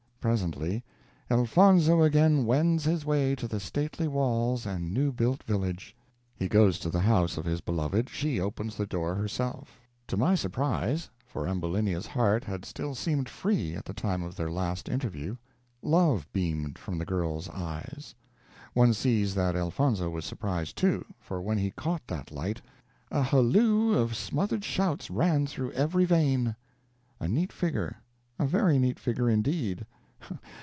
Presently 0.21 0.83
"Elfonzo 1.31 2.03
again 2.03 2.45
wends 2.45 2.83
his 2.83 3.07
way 3.07 3.33
to 3.35 3.47
the 3.47 3.59
stately 3.59 4.07
walls 4.07 4.67
and 4.67 4.93
new 4.93 5.11
built 5.11 5.41
village." 5.45 5.95
He 6.35 6.47
goes 6.47 6.77
to 6.77 6.91
the 6.91 6.99
house 6.99 7.37
of 7.37 7.45
his 7.45 7.59
beloved; 7.59 8.07
she 8.07 8.39
opens 8.39 8.77
the 8.77 8.85
door 8.85 9.15
herself. 9.15 9.81
To 10.09 10.17
my 10.17 10.35
surprise 10.35 11.09
for 11.25 11.47
Ambulinia's 11.47 12.05
heart 12.05 12.43
had 12.43 12.65
still 12.65 12.93
seemed 12.93 13.29
free 13.29 13.73
at 13.73 13.83
the 13.83 13.95
time 13.95 14.21
of 14.21 14.35
their 14.35 14.51
last 14.51 14.87
interview 14.87 15.37
love 15.81 16.27
beamed 16.31 16.77
from 16.77 16.99
the 16.99 17.05
girl's 17.05 17.49
eyes. 17.49 18.13
One 18.75 18.93
sees 18.93 19.33
that 19.33 19.55
Elfonzo 19.55 20.07
was 20.11 20.23
surprised, 20.23 20.77
too; 20.77 21.03
for 21.19 21.41
when 21.41 21.57
he 21.57 21.71
caught 21.71 22.05
that 22.05 22.31
light, 22.31 22.61
"a 23.09 23.23
halloo 23.23 23.95
of 23.95 24.15
smothered 24.15 24.63
shouts 24.63 25.09
ran 25.09 25.47
through 25.47 25.71
every 25.71 26.05
vein." 26.05 26.55
A 27.19 27.27
neat 27.27 27.51
figure 27.51 27.97
a 28.37 28.45
very 28.45 28.77
neat 28.77 28.99
figure, 28.99 29.27
indeed! 29.27 29.87